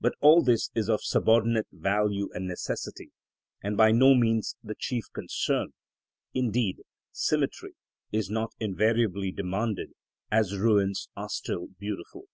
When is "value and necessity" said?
1.70-3.12